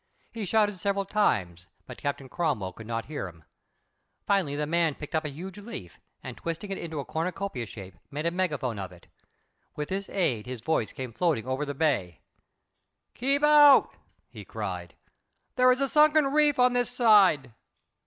[0.31, 3.43] He shouted several times, but Captain Cromwell could not hear him.
[4.25, 7.99] Finally, the man picked up a huge leaf, and, twisting it into a cornucopia shape,
[8.09, 9.05] made a megaphone of it.
[9.75, 12.21] With this aid his voice came floating over the bay.
[13.13, 13.99] "Keep off!"
[14.31, 14.95] he called.
[15.55, 17.53] "There is a sunken reef on this side.